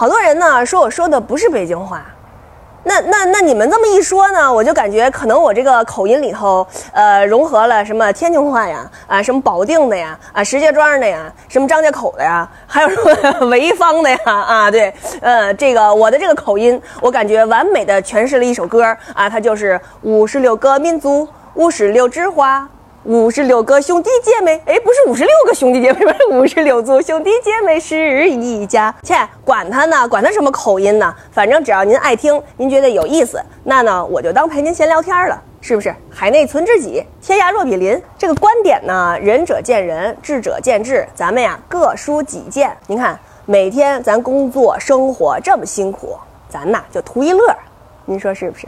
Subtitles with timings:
[0.00, 2.02] 好多人呢说我说的不是北京话。
[2.84, 14.90] 那那那你们这么一说呢，我就感觉可能我这个口音里头，呃，融合了什么天津话呀，啊，什么保定的呀，啊，石家庄的呀，什么张家口的呀， 还有什么潍坊的呀，啊，对，
[15.20, 18.82] 呃，这个我的这个口音，我感觉完美的诠释了一首歌
[19.12, 22.66] 啊，它就是五十六个民族，五十六枝花。
[23.04, 28.94] 五十六个兄弟姐妹，哎，不是五十六个兄弟姐妹，不是五十六组兄弟姐妹是一家。
[29.02, 35.94] 切，管他呢，管他什么口音呢，反正只要您爱听，您觉得有意思，那呢，我就当陪您闲聊天了，是不是？
[36.10, 38.00] 海内存知己，天涯若比邻。
[38.18, 42.76] 这个观点呢，仁者见仁，智者见智，咱们呀各抒己见。
[42.86, 46.18] 您看，每天咱工作生活这么辛苦，
[46.50, 47.56] 咱呐就图一乐，
[48.04, 48.66] 您说是不是？